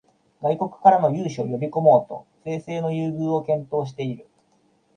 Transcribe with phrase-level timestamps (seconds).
[0.41, 4.25] 外国からの投資を呼びこもうと税制の優遇を検討している